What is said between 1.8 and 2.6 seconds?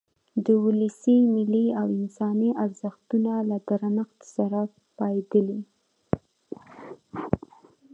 او انساني